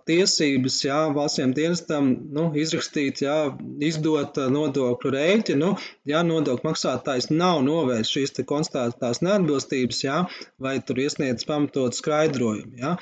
tiesības 0.08 0.78
jā, 0.86 0.98
valstsiem 1.14 1.52
dienestam 1.56 2.10
nu, 2.34 2.46
izrakstīt, 2.58 3.22
jā, 3.24 3.36
izdot 3.84 4.38
nodokļu 4.52 5.12
rēķinu, 5.14 5.70
ja 6.08 6.22
nodokļu 6.26 6.68
maksātājs 6.68 7.30
nav 7.32 7.62
novērst 7.66 8.16
šīs 8.16 8.34
konstatētās 8.48 9.22
neatbilstības, 9.24 10.02
jā, 10.06 10.18
vai 10.62 10.76
tur 10.86 11.02
iesniedz 11.04 11.46
pamatot 11.48 11.96
skaidrojumu. 11.96 12.78
Jā. 12.80 12.94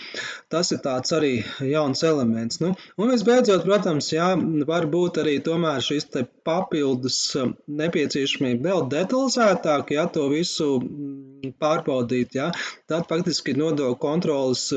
Tas 0.53 0.73
ir 0.75 0.83
tāds 0.85 1.15
arī 1.17 1.33
jauns 1.67 2.03
elements. 2.07 2.61
Nu, 2.63 2.73
un 2.99 3.13
visbeidzot, 3.13 3.67
protams, 3.69 4.13
jā, 4.15 4.33
var 4.69 4.89
būt 4.91 5.23
arī 5.23 5.39
tomēr 5.45 5.83
šis 5.85 6.11
papildus 6.47 7.19
nepieciešamība 7.71 8.71
vēl 8.73 8.87
detalizētāk, 8.93 9.95
ja 9.95 10.09
to 10.11 10.27
visu 10.33 10.75
pārbaudīt, 11.63 12.37
ja, 12.39 12.51
tad 12.91 13.09
faktiski 13.11 13.55
nodokļu 13.59 13.99
kontrolas 14.03 14.69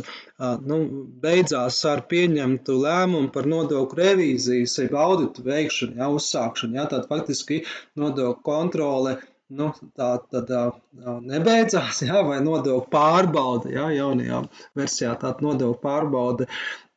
nu, 0.65 0.79
beidzās 1.21 1.77
ar 1.89 1.94
pieņemtu 2.09 2.79
lēmumu 2.81 3.31
par 3.35 3.47
nodokļu 3.51 4.01
revīzijas, 4.01 4.79
jeb 4.81 4.97
auditu 4.99 5.45
veikšanu, 5.45 5.99
ja, 6.01 6.09
uzsākšanu. 6.13 6.79
Ja, 6.79 6.89
tad 6.91 7.07
faktiski 7.11 7.61
nodokļu 7.99 8.43
kontrole 8.45 9.17
nu, 9.55 9.69
tā 9.97 10.09
tad 10.33 10.49
nebeidzās, 11.25 12.01
ja, 12.07 12.23
vai 12.25 12.39
nodokļu 12.43 12.89
pārbaude, 12.93 13.73
ja, 13.75 13.89
jaunajā 13.93 14.41
versijā 14.77 15.13
tāda 15.21 15.45
nodokļu 15.45 15.81
pārbaude 15.83 16.49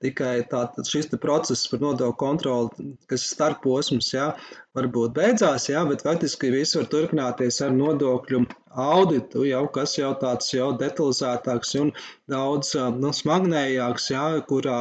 tikai 0.02 0.44
tātad 0.50 0.86
šis 0.88 1.10
process 1.20 1.66
par 1.70 1.82
nodokļu 1.82 2.16
kontroli, 2.20 2.88
kas 3.10 3.24
ir 3.24 3.32
starposms, 3.34 4.12
jā, 4.14 4.28
varbūt 4.78 5.16
beidzās, 5.16 5.68
jā, 5.72 5.82
bet 5.90 6.06
faktiski 6.06 6.52
viss 6.54 6.78
var 6.78 6.88
turpināties 6.92 7.60
ar 7.66 7.74
nodokļu 7.74 8.44
auditu, 8.78 9.44
jau, 9.48 9.64
kas 9.74 9.96
jau 9.98 10.12
tāds 10.20 10.52
jau 10.54 10.68
detalizētāks 10.78 11.74
un 11.80 11.92
daudz 12.30 12.72
nu, 12.98 13.10
smagnējāks, 13.16 14.08
jā, 14.12 14.24
kurā 14.48 14.78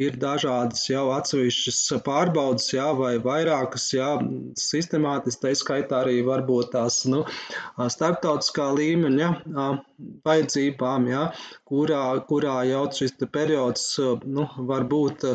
ir 0.00 0.18
dažādas 0.20 0.84
jau 0.90 1.08
atsevišķas 1.16 2.02
pārbaudas, 2.06 2.68
jā, 2.74 2.88
vai 2.98 3.14
vairākas, 3.22 3.88
jā, 3.96 4.10
sistemātiski, 4.60 5.42
tā 5.46 5.54
skaitā 5.58 6.02
arī 6.04 6.20
varbūt 6.26 6.72
tās, 6.74 7.00
nu, 7.10 7.24
starptautiskā 7.78 8.70
līmeņa 8.78 9.30
vajadzībām, 10.28 11.08
jā, 11.12 11.24
kurā, 11.68 12.02
kurā 12.28 12.60
jau 12.68 12.84
šis 13.00 13.16
periods, 13.32 13.88
nu, 14.26 14.48
var 14.70 14.86
būt 14.90 15.26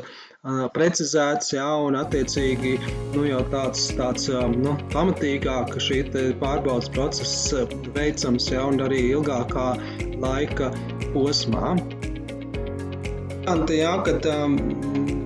precizēts, 0.75 1.53
jā, 1.55 1.65
un 1.87 1.95
attiecīgi 1.95 2.73
nu, 3.13 3.21
jau 3.23 3.39
tāds, 3.47 3.85
tāds 3.95 4.25
nu, 4.51 4.73
pamatīgāk 4.91 5.77
šī 5.79 6.01
pārbaudas 6.41 6.89
process 6.91 7.53
veicams, 7.95 8.49
jā, 8.51 8.65
un 8.67 8.83
arī 8.83 8.99
ilgākā 9.13 9.69
laika 10.19 10.67
posmā. 11.13 11.71
Jā, 13.71 13.93
kad 14.03 14.27
um, 14.33 14.59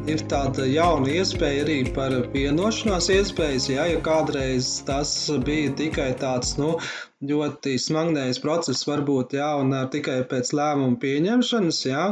ir 0.06 0.22
tāda 0.30 0.70
jauna 0.70 1.10
iespēja 1.10 1.66
arī 1.66 1.80
par 1.98 2.14
vienošanās 2.38 3.10
iespējas. 3.18 3.72
Jā, 3.74 3.90
ja 3.96 4.00
kādreiz 4.06 4.70
tas 4.86 5.16
bija 5.46 5.74
tikai 5.82 6.12
tāds, 6.22 6.60
nu, 6.62 6.76
ļoti 7.26 7.80
smagnējs 7.82 8.38
process, 8.44 8.86
varbūt, 8.86 9.34
jā, 9.40 9.48
un 9.58 9.74
tikai 9.90 10.20
pēc 10.30 10.52
lēmuma 10.54 11.00
pieņemšanas, 11.02 11.80
jā, 11.88 12.04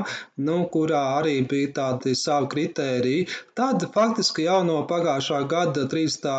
nu, 0.41 0.55
kurā 0.73 1.01
arī 1.19 1.35
bija 1.45 1.73
tādi 1.77 2.15
savi 2.17 2.49
kritēriji. 2.49 3.27
Tad 3.55 3.85
faktiski 3.93 4.47
jau 4.47 4.63
no 4.65 4.79
pagājušā 4.89 5.43
gada 5.51 5.85
3. 5.91 6.33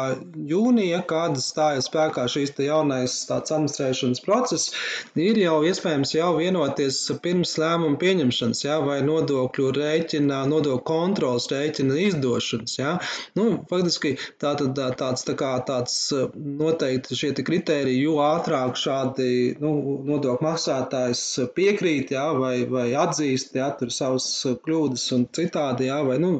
jūnija, 0.51 1.05
kad 1.07 1.39
stājas 1.39 1.87
spēkā 1.87 2.27
šīs 2.33 2.57
jaunais 2.67 3.15
tāds 3.29 3.55
administrēšanas 3.55 4.25
process, 4.27 4.75
ir 5.15 5.39
jau 5.39 5.61
iespējams 5.63 6.17
jau 6.17 6.33
vienoties 6.41 6.99
pirms 7.23 7.55
lēmuma 7.63 8.01
pieņemšanas, 8.03 8.65
jā, 8.67 8.81
vai 8.83 8.99
nodokļu 9.07 9.71
rēķina, 9.79 10.43
nodokļu 10.51 10.83
kontrols 10.91 11.47
rēķina 11.55 12.01
izdošanas, 12.09 12.77
jā. 12.83 12.97
Nu, 13.39 13.47
faktiski 13.71 14.17
tā 14.43 14.57
tad 14.59 14.75
tāds, 14.99 15.23
tā 15.29 15.39
kā 15.39 15.55
tāds 15.71 15.97
noteikti 16.35 17.23
šie 17.23 17.33
kritēriji, 17.47 18.03
jo 18.03 18.19
ātrāk 18.27 18.56
ātrāk 18.57 18.79
šādi 18.81 19.57
nu, 19.61 19.71
nodokļu 20.07 20.45
maksātājs 20.47 21.23
piekrīt, 21.57 22.13
jā, 22.15 22.25
vai, 22.39 22.65
vai 22.71 22.89
atzīst 22.97 23.57
jā, 23.57 23.69
savas 23.93 24.29
kļūdas 24.65 25.05
un 25.17 25.27
citādi, 25.37 25.89
jā, 25.91 26.01
vai 26.07 26.19
nu, 26.23 26.33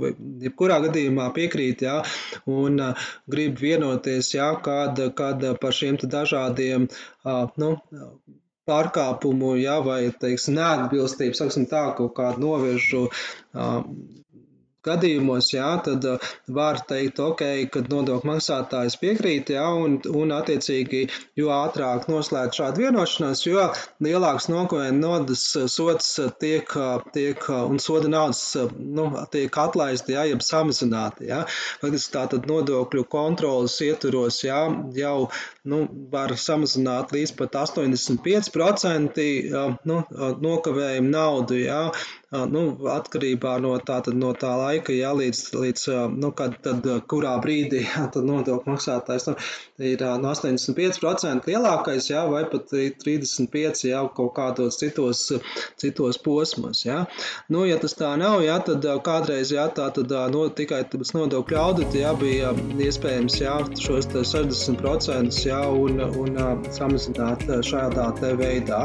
jebkurā 0.43 0.81
gadījumā 0.87 1.29
piekrīt 1.37 1.85
jā, 1.87 2.01
un 2.47 2.81
grib 3.29 3.61
vienoties, 3.61 4.33
jā, 4.35 4.51
kad, 4.65 5.01
kad 5.19 5.45
par 5.61 5.77
šiem 5.77 6.01
dažādiem 6.03 6.89
nu, 7.61 7.71
pārkāpumu, 8.67 9.55
jā, 9.61 9.79
vai 9.85 10.01
teiksim, 10.11 10.57
neatbilstību, 10.59 11.37
saksim 11.39 11.69
tā, 11.71 11.85
kaut 11.99 12.17
kādu 12.17 12.43
novirzu 12.43 13.05
uh, 13.07 13.85
gadījumos, 14.87 15.51
jā, 15.55 15.69
tad 15.87 16.05
uh, 16.09 16.31
var 16.59 16.81
teikt, 16.89 17.21
ok, 17.23 17.43
kad 17.75 17.91
nodokļu 17.93 18.31
maksātājs 18.31 18.99
piekrīt, 19.03 19.53
jā, 19.57 19.67
un, 19.83 19.99
un 20.11 20.35
attiecīgi, 20.37 21.07
jo 21.39 21.51
ātrāk 21.55 22.09
noslēgt 22.11 22.59
šādu 22.59 22.87
vienošanos, 22.87 23.45
jo 23.47 23.67
lielāks 24.07 24.49
nokavējuma 24.53 25.03
nodas 25.03 25.45
uh, 25.59 25.67
sots 25.71 26.13
uh, 26.23 26.31
tiek, 26.41 26.71
tiek 27.15 27.49
un 27.57 27.81
soda 27.83 28.11
naudas 28.13 28.43
nu, 28.77 29.09
tiek 29.33 29.61
atlaisti, 29.63 30.17
jā, 30.17 30.27
jeb 30.31 30.45
samazināti, 30.45 31.29
jā. 31.31 31.43
Faktiski 31.83 32.15
tātad 32.17 32.47
nodokļu 32.51 33.07
kontrolas 33.11 33.77
ietvaros, 33.85 34.43
jā, 34.47 34.61
jau, 34.97 35.17
nu, 35.69 35.83
var 36.13 36.35
samazināt 36.41 37.15
līdz 37.15 37.35
pat 37.39 37.59
85% 37.67 39.25
nu, 39.89 40.01
nokavējumu 40.47 41.11
naudu, 41.11 41.59
jā, 41.61 41.83
nu, 42.33 42.63
atkarībā 42.91 43.57
no 43.63 43.77
tā, 43.87 44.01
no 44.15 44.33
tā 44.35 44.51
laika, 44.59 44.95
jā, 44.95 45.13
līdz, 45.15 45.43
līdz 45.55 45.85
nu, 46.17 46.33
kad, 46.37 46.57
tad, 46.65 46.87
kurā 47.11 47.37
brīdī 47.43 47.85
jā, 47.87 48.09
nodokļu 48.17 48.73
maksātājs 48.73 49.29
nu, 49.31 49.37
ir 49.79 50.03
no 50.23 50.33
85% 50.35 51.47
lielākais, 51.47 52.11
jā, 52.11 52.25
vai 52.31 52.43
pat 52.51 52.73
35% 52.75 53.87
jā, 53.87 54.03
kaut 54.17 54.35
kādos 54.39 54.81
citos, 54.83 55.23
citos 55.79 56.19
posmos. 56.23 56.83
Jā. 56.87 57.05
Nu, 57.53 57.63
ja 57.69 57.79
tas 57.83 57.95
tā 57.99 58.13
nav, 58.19 58.41
jā, 58.45 58.59
tad 58.67 58.87
kādreiz 59.07 59.55
jā, 59.55 59.69
tā 59.77 59.89
tad 59.95 60.11
no, 60.35 60.49
tikai 60.51 60.83
tas 60.91 61.15
nodokļu 61.15 61.61
auditi 61.63 62.03
jā, 62.03 62.15
bija 62.19 62.51
iespējams 62.89 63.39
jā, 63.45 63.61
šos 63.79 64.11
60% 64.17 65.47
jā, 65.47 65.63
un, 65.71 66.03
un 66.11 66.43
samazināt 66.75 67.47
šādā 67.67 68.11
veidā. 68.37 68.83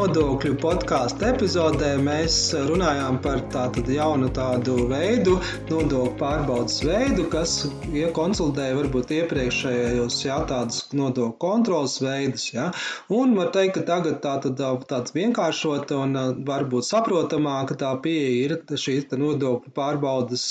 Nodokļu 0.00 0.54
podkāstu 0.62 1.26
epizodē 1.28 1.90
mēs 2.00 2.34
runājām 2.70 3.18
par 3.20 3.42
tādu 3.52 3.82
jaunu 3.92 4.30
tādu 4.32 4.86
veidu, 4.88 5.34
nodokļu 5.68 6.14
pārbaudas 6.16 6.78
veidu, 6.88 7.26
kas 7.28 7.66
iekonsultēja 7.92 8.78
varbūt 8.78 9.12
iepriekšējos 9.18 10.16
jā, 10.24 10.38
tādus 10.48 10.86
nodokļu 10.96 11.36
kontrolas 11.44 11.98
veidus. 12.00 12.46
Jā. 12.54 12.70
Un 13.12 13.36
var 13.36 13.50
teikt, 13.52 13.74
ka 13.74 13.82
tagad 13.90 14.22
tā 14.24 14.38
tad 14.46 14.62
tāds 14.88 15.12
vienkāršota 15.18 16.00
un 16.06 16.16
varbūt 16.48 16.88
saprotamāka 16.88 17.76
tā 17.84 17.92
pieeja 18.00 18.32
ir 18.46 18.56
šīs 18.80 19.12
nodokļu 19.12 19.74
pārbaudas 19.76 20.46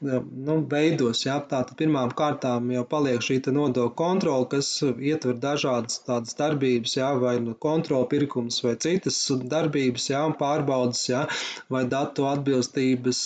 nu, 0.00 0.56
veidos. 0.72 1.26
Jā. 1.28 1.36
Tātad 1.52 1.76
pirmām 1.76 2.16
kārtām 2.16 2.72
jau 2.72 2.86
paliek 2.96 3.20
šī 3.20 3.42
nodokļu 3.44 3.92
kontrola, 4.00 4.48
kas 4.56 4.72
ietver 4.88 5.36
dažādas 5.44 6.00
tādas 6.08 6.40
darbības, 6.40 6.96
jā, 7.02 7.12
vai 7.20 7.36
nu 7.44 7.52
kontrola 7.68 8.08
pirkums 8.08 8.64
vai 8.64 8.78
citas 8.86 9.20
darbības, 9.52 10.10
jā, 10.12 10.22
un 10.30 10.34
pārbaudas, 10.38 11.02
jā, 11.10 11.26
vai 11.72 11.84
datu 11.90 12.26
atbilstības 12.30 13.22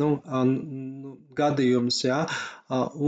nu, 0.00 0.10
nu, 0.26 1.16
gadījums, 1.38 2.02
jā. 2.06 2.22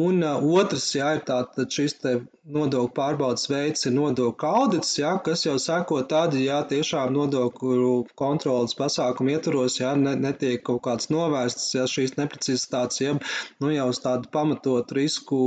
Un 0.05 0.23
otrs, 0.29 0.91
jā, 0.95 1.15
ir 1.19 1.25
tātad 1.27 1.73
šis 1.75 1.97
te 2.03 2.13
nodokļu 2.55 2.93
pārbaudas 2.97 3.49
veids 3.51 3.89
ir 3.89 3.95
nodokļu 3.97 4.51
audits, 4.61 4.93
jā, 5.01 5.17
kas 5.25 5.43
jau 5.47 5.57
seko 5.63 6.03
tad, 6.13 6.37
ja 6.39 6.61
tiešām 6.73 7.13
nodokļu 7.17 7.95
kontrolas 8.23 8.77
pasākumu 8.79 9.35
ietvaros, 9.35 9.81
jā, 9.81 9.97
ne, 9.99 10.15
netiek 10.29 10.63
kaut 10.69 10.85
kāds 10.87 11.11
novērsts, 11.15 11.73
ja 11.75 11.89
šīs 11.91 12.17
neprecizitātes, 12.21 13.03
jeb, 13.03 13.27
nu, 13.63 13.73
jau 13.75 13.91
uz 13.93 14.01
tādu 14.05 14.31
pamatotu 14.35 15.01
risku 15.01 15.43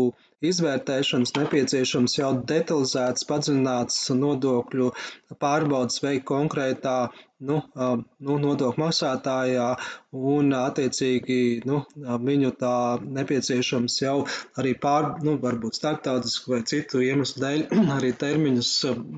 izvērtēšanas 0.50 1.34
nepieciešams 1.38 2.16
jau 2.18 2.30
detalizēts, 2.52 3.28
padziļināts 3.32 4.00
nodokļu 4.22 4.88
pārbaudas 5.46 6.02
veikt 6.06 6.26
konkrētā 6.32 6.96
nu, 7.48 7.60
nu, 7.76 8.38
nodokļu 8.46 8.82
maksātājā, 8.82 9.68
un 10.12 10.52
attiecīgi 10.58 11.40
nu, 11.70 11.82
viņu 12.30 12.52
tā 12.62 12.76
nepieciešams 13.20 14.02
jau 14.04 14.18
arī 14.62 14.76
pār, 14.86 15.14
nu, 15.26 15.38
varbūt 15.42 15.80
starptautisku 15.80 16.56
vai 16.56 16.62
citu 16.74 17.04
iemeslu 17.06 17.46
dēļ 17.46 17.66
arī 17.98 18.14
termiņus 18.26 18.76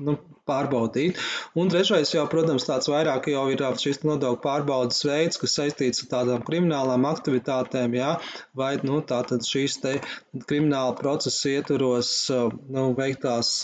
nu, 0.08 0.18
pārbaudīt. 0.48 1.20
Un 1.58 1.70
trešais 1.72 2.12
jau, 2.14 2.24
protams, 2.30 2.66
tāds 2.68 2.88
vairāk 2.92 3.28
jau 3.32 3.44
ir 3.52 3.62
šis 3.80 4.02
nodokļu 4.04 4.40
pārbaudas 4.44 5.00
veids, 5.08 5.40
kas 5.40 5.56
saistīts 5.58 6.04
ar 6.04 6.10
tādām 6.12 6.44
kriminālām 6.46 7.06
aktivitātēm, 7.08 7.96
jā, 7.96 8.10
vai, 8.56 8.74
nu, 8.84 9.00
tātad 9.08 9.46
šīs 9.48 9.78
te 9.82 9.94
krimināla 10.48 10.96
procesa 10.98 11.54
ietvaros, 11.54 12.12
nu, 12.74 12.86
veiktās 12.98 13.54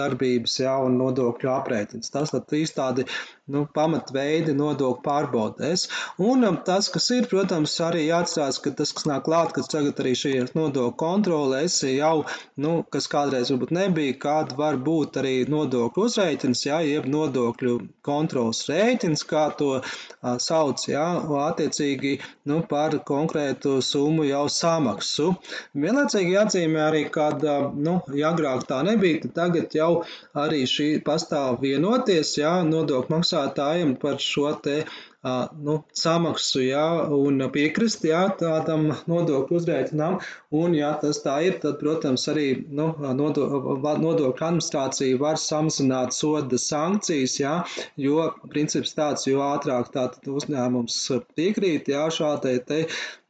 darbības, 0.00 0.56
jā, 0.64 0.76
un 0.86 0.96
nodokļu 1.00 1.52
aprēķins. 1.52 2.12
Tas 2.14 2.32
tad 2.34 2.48
trīs 2.50 2.74
tādi, 2.76 3.06
nu, 3.54 3.66
pamatveidi 3.74 4.56
nodokļu 4.58 5.04
pārbaudēs. 5.06 5.86
Un 6.30 6.46
tas, 6.66 6.90
kas 6.92 7.10
ir, 7.16 7.28
protams, 7.30 7.76
arī 7.86 8.06
jāatcerās, 8.08 8.60
ka 8.64 8.74
tas, 8.82 8.94
kas 8.96 9.08
nāk 9.10 9.26
klāt, 9.28 9.54
kas 9.56 9.70
tagad 9.72 10.00
arī 10.02 10.16
šī 10.18 10.34
nodokļu 10.54 10.96
kontrolēs, 11.00 11.80
jau, 11.90 12.24
nu, 12.60 12.80
kas 12.90 13.08
kādreiz 13.10 13.52
varbūt 13.52 13.74
nebija, 13.76 14.18
kāda 14.26 14.58
var 14.58 14.80
būt 14.90 15.20
arī 15.22 15.36
nodokļu 15.50 16.08
uzrēķina, 16.10 16.40
rēķins, 16.40 16.64
jā, 16.66 16.80
jeb 16.86 17.06
nodokļu 17.10 17.74
kontrols 18.02 18.64
rēķins, 18.68 19.24
kā 19.28 19.50
to 19.56 19.80
a, 19.80 20.38
sauc, 20.38 20.82
jā, 20.88 21.04
attiecīgi 21.44 22.20
nu, 22.46 22.62
par 22.68 22.96
konkrētu 23.04 23.80
summu 23.82 24.24
jau 24.24 24.48
samaksu. 24.48 25.34
Vienlaicīgi 25.74 26.34
jāatzīmē 26.34 26.80
arī, 26.88 27.04
ka, 27.10 27.30
nu, 27.74 28.00
ja 28.14 28.32
agrāk 28.32 28.66
tā 28.68 28.82
nebija, 28.86 29.22
tad 29.24 29.34
tagad 29.34 29.74
jau 29.74 30.04
arī 30.34 30.64
šī 30.66 31.02
pastāv 31.04 31.60
vienoties, 31.60 32.36
jā, 32.38 32.62
nodokļu 32.64 33.10
maksātājiem 33.40 33.92
par 34.00 34.18
šo 34.20 34.50
te 34.64 34.74
nu, 35.22 35.74
samaksu 35.92 36.62
jā, 36.64 36.84
un 37.12 37.42
piekrist 37.52 38.04
jā, 38.08 38.22
tādam 38.40 38.86
nodokļu 39.10 39.58
uzrēķinām. 39.60 40.16
Un, 40.56 40.74
ja 40.78 40.94
tas 41.02 41.20
tā 41.24 41.36
ir, 41.44 41.58
tad, 41.60 41.76
protams, 41.82 42.24
arī 42.32 42.46
nu, 42.72 42.88
nodokļu 42.96 44.32
administrācija 44.32 45.20
var 45.20 45.36
samazināt 45.40 46.16
soda 46.16 46.56
sankcijas, 46.58 47.36
jā, 47.40 47.54
jo 48.00 48.30
princips 48.48 48.96
tāds, 48.96 49.28
jo 49.28 49.44
ātrāk 49.44 49.92
tātad 49.92 50.24
uzņēmums 50.32 50.98
piekrīt 51.36 51.92
jā, 51.92 52.06
šādai 52.16 52.56
te 52.64 52.80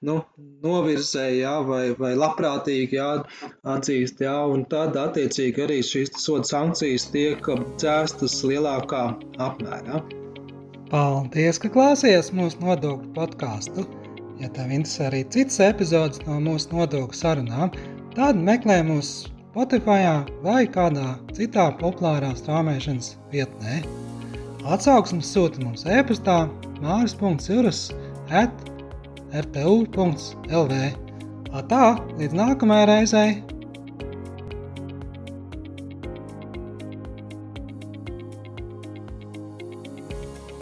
nu, 0.06 0.20
novirzēja, 0.62 1.36
jā, 1.42 1.56
vai, 1.66 1.82
vai 1.98 2.14
labprātīgi 2.14 3.00
jā, 3.00 3.10
atzīst, 3.74 4.22
jā, 4.22 4.38
un 4.46 4.64
tad 4.70 4.96
attiecīgi 4.96 5.66
arī 5.66 5.82
šīs 5.84 6.14
soda 6.22 6.46
sankcijas 6.54 7.10
tiek 7.10 7.54
cēstas 7.82 8.40
lielākā 8.46 9.06
apmērā. 9.42 10.04
Paldies, 10.90 11.58
ka 11.62 11.68
klausījāties 11.70 12.32
mūsu 12.34 12.58
nodokļu 12.64 13.12
podkāstu. 13.14 13.84
Ja 14.40 14.48
tev 14.50 14.72
interesē 14.74 15.04
arī 15.06 15.20
citas 15.30 15.60
epizodes 15.62 16.18
no 16.26 16.40
mūsu 16.42 16.72
nodokļu 16.72 17.14
sarunām, 17.14 17.70
tad 18.16 18.40
meklē 18.48 18.80
mūs 18.88 19.10
Spotify 19.52 20.00
vai 20.42 20.64
kādā 20.66 21.12
citā 21.36 21.68
populārā 21.78 22.32
straumēšanas 22.38 23.12
vietnē. 23.30 23.84
Atsauksmes 24.66 25.30
sūta 25.30 25.62
mums 25.62 25.86
e-pastā 25.86 26.40
māris.cirus 26.82 27.84
at 28.42 28.66
rtu.lv. 29.44 30.82
Tā, 31.70 31.86
līdz 32.18 32.38
nākamajai 32.42 32.90
reizei! 32.90 33.59